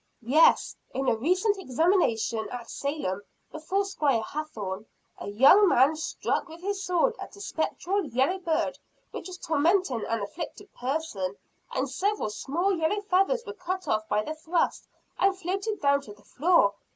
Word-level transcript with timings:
"Yes, 0.25 0.75
in 0.95 1.07
a 1.07 1.15
recent 1.15 1.59
examination 1.59 2.49
at 2.49 2.71
Salem 2.71 3.21
before 3.51 3.85
Squire 3.85 4.23
Hathorne, 4.23 4.87
a 5.19 5.27
young 5.27 5.67
man 5.67 5.95
struck 5.95 6.47
with 6.49 6.59
his 6.59 6.83
sword 6.83 7.13
at 7.19 7.35
a 7.35 7.39
spectral 7.39 8.03
yellow 8.07 8.39
bird 8.39 8.79
which 9.11 9.27
was 9.27 9.37
tormenting 9.37 10.03
an 10.07 10.21
afflicted 10.21 10.73
person; 10.73 11.35
and 11.71 11.87
several 11.87 12.31
small 12.31 12.75
yellow 12.75 13.01
feathers 13.01 13.43
were 13.45 13.53
cut 13.53 13.87
off 13.87 14.09
by 14.09 14.23
the 14.23 14.33
thrust, 14.33 14.87
and 15.19 15.37
floated 15.37 15.79
down 15.81 16.01
to 16.01 16.13
the 16.15 16.23
floor. 16.23 16.73